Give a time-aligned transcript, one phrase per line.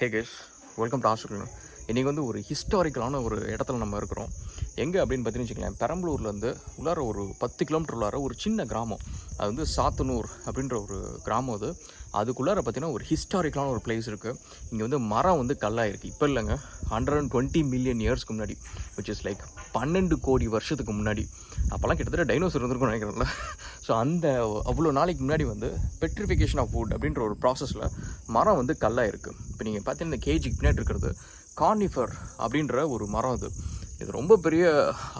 [0.00, 0.32] Hey guys
[0.80, 1.44] welcome to Australia
[1.90, 4.32] இன்றைக்கி வந்து ஒரு ஹிஸ்டாரிக்கலான ஒரு இடத்துல நம்ம இருக்கிறோம்.
[4.82, 9.02] எங்கே அப்படின்னு பார்த்தீங்கன்னு வச்சுக்கோங்களேன் பெரம்பலூர்லேருந்து உள்ளார ஒரு பத்து கிலோமீட்டர் உள்ளார ஒரு சின்ன கிராமம்.
[9.38, 11.68] அது வந்து சாத்தனூர் அப்படின்ற ஒரு கிராமம் அது.
[12.20, 14.36] அதுக்குள்ளார பார்த்தீங்கன்னா ஒரு ஹிஸ்டாரிக்கலான ஒரு பிளேஸ் இருக்குது
[14.70, 16.56] இங்கே வந்து மரம் வந்து கல்லாக இருக்குது இப்போ இல்லைங்க
[16.92, 18.56] ஹண்ட்ரட் அண்ட் டுவெண்ட்டி மில்லியன் இயர்ஸ்க்கு முன்னாடி
[18.98, 19.44] விச் இஸ் லைக்
[19.78, 21.24] பன்னெண்டு கோடி வருஷத்துக்கு முன்னாடி.
[21.72, 23.28] அப்போல்லாம் கிட்டத்தட்ட டைனோசர் இருந்திருக்கும்னு நினைக்கிறேன்ல.
[23.86, 24.26] ஸோ அந்த
[24.70, 25.68] அவ்வளோ நாளைக்கு முன்னாடி வந்து
[26.02, 27.84] பெட்ரிஃபிகேஷன் ஆஃப் வுட் அப்படின்ற ஒரு ப்ராசஸில்
[28.36, 31.10] மரம் வந்து கல்லாக இருக்குது இப்போ நீங்கள் பார்த்தீங்கன்னா இந்த கேஜிக்கு பின்னாடி இருக்கிறது
[31.62, 32.12] கார்னிஃபர்
[32.44, 33.48] அப்படின்ற ஒரு மரம் அது.
[34.00, 34.64] இது ரொம்ப பெரிய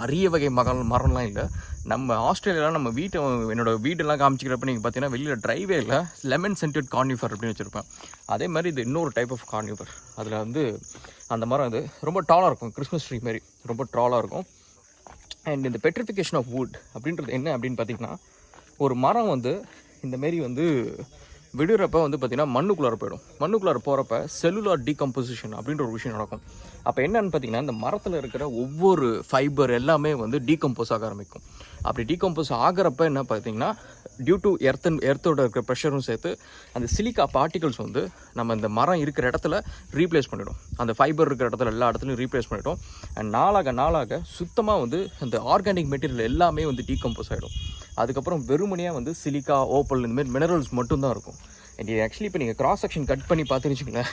[0.04, 1.44] அரிய வகை மரம் மரம்லாம் இல்லை.
[1.92, 3.20] நம்ம ஆஸ்திரேலியாவில் நம்ம வீட்டை
[3.52, 5.94] என்னோட வீடெல்லாம் காமிச்சிக்கிறப்ப நீங்கள் பார்த்தீங்கன்னா வெளியில் ட்ரைவேயில்
[6.32, 7.88] லெமன் சென்டட் கார்னிஃபர் அப்படின்னு வச்சுருப்பேன்.
[8.34, 10.64] அதே மாதிரி இது இன்னொரு டைப் ஆஃப் கார்னிஃபர் அதில் வந்து
[11.34, 12.72] அந்த மரம் அது ரொம்ப டாலாக இருக்கும்.
[12.78, 14.46] கிறிஸ்மஸ் ட்ரீ மாதிரி ரொம்ப டாலாக இருக்கும்.
[15.50, 18.14] அண்ட் இந்த பெட்ரிஃபிகேஷன் ஆஃப் வுட் அப்படின்றது என்ன அப்படின்னு பார்த்தீங்கன்னா
[18.84, 19.52] ஒரு மரம் வந்து
[20.06, 20.64] இந்த மாரி வந்து
[21.58, 23.22] விடுறப்ப வந்து பார்த்திங்கன்னா மண்ணுக்குள்ளார போயிடும்.
[23.42, 26.42] மண்ணுக்குள்ளார போகிறப்ப செல்லுலார் டீகம்போசிஷன் அப்படின்ற ஒரு விஷயம் நடக்கும்.
[26.88, 31.44] அப்போ என்னன்னு பார்த்தீங்கன்னா இந்த மரத்தில் இருக்கிற ஒவ்வொரு ஃபைபர் எல்லாமே வந்து டீகம்போஸ் ஆக ஆரம்பிக்கும்.
[31.88, 33.70] அப்படி டீகம்போஸ் ஆகிறப்ப என்ன பார்த்தீங்கன்னா
[34.26, 36.30] டியூ டு எர்த்தன் எர்த்தோட இருக்கிற ப்ரெஷரும் சேர்த்து
[36.76, 38.02] அந்த சிலிக்கா பார்ட்டிகல்ஸ் வந்து
[38.38, 39.58] நம்ம இந்த மரம் இருக்கிற இடத்துல
[40.00, 40.60] ரீப்ளேஸ் பண்ணிடும்.
[40.82, 42.80] அந்த ஃபைபர் இருக்கிற இடத்துல எல்லா இடத்துலையும் ரீப்ளேஸ் பண்ணிவிடும்
[43.18, 47.56] அண்ட் நாளாக நாளாக சுத்தமாக வந்து அந்த ஆர்கானிக் மெட்டீரியல் எல்லாமே வந்து டீகம்போஸ் ஆகிடும்
[48.02, 51.38] அதுக்கப்புறம் வெறுமனையாக வந்து சிலிக்கா ஓப்பல் இந்தமாரி மினரல்ஸ் மட்டும்தான் இருக்கும்.
[51.78, 54.10] அண்ட் ஆக்சுவலி இப்போ நீங்கள் கிராஸ் செக்ஷன் கட் பண்ணி பார்த்துருச்சிங்களேன்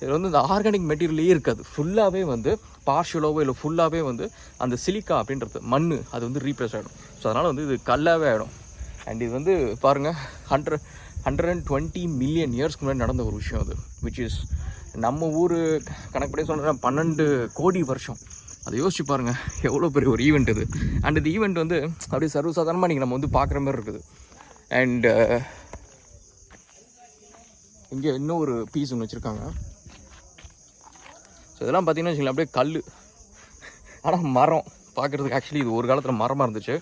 [0.00, 1.60] இது வந்து இந்த ஆர்கானிக் மெட்டீரியலே இருக்காது.
[1.72, 2.50] ஃபுல்லாகவே வந்து
[2.88, 4.24] பார்ஷலோவோ இல்லை ஃபுல்லாகவே வந்து
[4.64, 8.54] அந்த சிலிக்கா அப்படின்றது மண் அது வந்து ரீப்ளேஸ் ஆகிடும் ஸோ அதனால் வந்து இது கல்லாகவே ஆகிடும்
[9.08, 9.54] அண்ட் இது வந்து
[9.84, 10.18] பாருங்கள்
[10.52, 10.86] hundred
[11.26, 14.38] hundred and twenty million இயர்ஸ்க்கு முன்னாடி நடந்த ஒரு விஷயம் அது விச் இஸ்
[15.04, 15.54] நம்ம ஊர்
[16.12, 17.24] கணக்குப்படி சொல்கிறேன் பன்னெண்டு
[17.60, 18.18] கோடி வருஷம்.
[18.66, 20.64] அதை யோசிச்சு பாருங்கள் எவ்வளோ பெரிய ஒரு ஈவெண்ட் இது.
[21.04, 21.76] அண்ட் இந்த ஈவெண்ட் வந்து
[22.10, 24.00] அப்படியே சர்வசாதாரணமாக நீங்கள் நம்ம வந்து பார்க்குற மாதிரி இருக்குது.
[24.78, 25.40] அண்டு uh,
[27.94, 29.42] இங்கே இன்னும் ஒரு பீஸ் ஒன்று வச்சுருக்காங்க.
[31.54, 32.72] ஸோ இதெல்லாம் பார்த்தீங்கன்னா வச்சுக்கோங்களேன் அப்படியே கல்
[34.06, 34.66] ஆனால் மரம்.
[34.98, 36.74] பார்க்குறதுக்கு ஆக்சுவலி இது ஒரு காலத்தில் மரமாக இருந்துச்சு.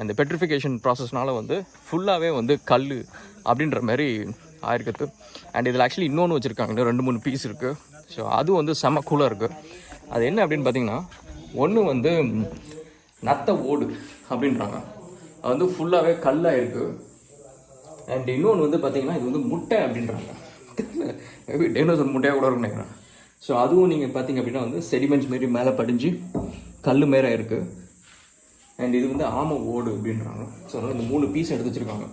[0.00, 2.86] அந்த பெட்ரிஃபிகேஷன் ப்ராசஸ்னால வந்து ஃபுல்லாகவே வந்து கல்
[3.48, 4.08] அப்படின்ற மாதிரி
[4.70, 5.06] ஆயிருக்குது.
[5.54, 6.74] அண்ட் இதில் ஆக்சுவலி இன்னொன்று வச்சுருக்காங்க.
[6.74, 7.76] இன்னும் ரெண்டு மூணு பீஸ் இருக்குது
[8.14, 9.56] ஸோ அதுவும் வந்து செம கூலாக இருக்குது
[10.14, 11.00] அது என்ன அப்படின்னு பார்த்தீங்கன்னா
[11.62, 12.12] ஒன்று வந்து
[13.28, 13.86] நத்த ஓடு
[14.32, 14.78] அப்படின்றாங்க.
[15.42, 16.96] அது வந்து ஃபுல்லாகவே கல்லாக இருக்குது
[18.14, 20.30] அண்ட் இன்னொன்று வந்து பார்த்தீங்கன்னா இது வந்து முட்டை அப்படின்றாங்க.
[21.48, 22.90] மேபி டைனோசர் முட்டையாக கூட இருக்கும் நினைக்கிறேன்.
[23.44, 26.10] ஸோ அதுவும் நீங்கள் பார்த்தீங்க அப்படின்னா வந்து செடிமெண்ட்ஸ் மாரி மேலே படிஞ்சு
[26.86, 27.68] கல் மேலே இருக்குது
[28.82, 30.42] அண்ட் இது வந்து ஆம ஓடு அப்படின்றாங்க.
[30.68, 32.06] ஸோ அதனால் இந்த மூணு பீஸ் எடுத்து வச்சுருக்காங்க.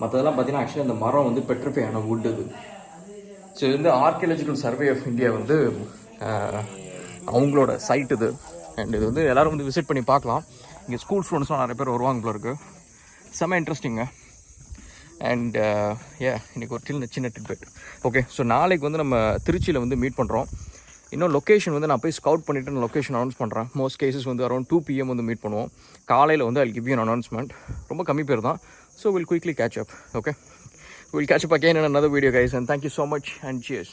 [0.00, 2.44] மற்றதெல்லாம் பார்த்தீங்கன்னா ஆக்சுவலி அந்த மரம் வந்து பெட்ரிஃபை ஆன வுட் இது
[3.58, 5.56] ஸோ இது வந்து ஆர்கியலாஜிக்கல் சர்வே ஆஃப் இந்தியா வந்து
[7.30, 8.28] அவங்களோட சைட் இது.
[8.80, 10.42] அண்ட் இது வந்து எல்லாரும் வந்து விசிட் பண்ணி பார்க்கலாம்.
[10.86, 12.56] இங்கே ஸ்கூல் ஸ்டூடெண்ட்ஸ்லாம் நிறைய பேர் வருவாங்க போல இருக்குது
[13.38, 14.02] செம்ம uh, இன்ட்ரெஸ்டிங்க
[15.30, 15.56] அண்ட்
[16.26, 17.64] ஏ இன்றைக்கி ஒரு சின்ன சின்ன டிட்பெட்
[18.08, 19.16] ஓகே ஸோ நாளைக்கு வந்து நம்ம
[19.46, 20.48] திருச்சியில் வந்து மீட் பண்ணுறோம்
[21.14, 24.68] இன்னும் லொக்கேஷன் வந்து நான் போய் ஸ்கவுட் பண்ணிவிட்டு நான் லொக்கேஷன் அனௌன்ஸ் பண்ணுறேன் மோஸ்ட் கேசஸ் வந்து அரௌண்ட்
[24.72, 25.70] டூ பிஎம் வந்து மீட் பண்ணுவோம்.
[26.12, 27.52] காலையில் வந்து ஐ கிவ் யூ அனௌன்ஸ்மெண்ட்
[27.90, 28.58] ரொம்ப கம்மி பேர் தான்.
[29.02, 30.34] So will quickly catch up okay
[31.14, 33.90] will catch up again another video guys and thank you so much and cheers.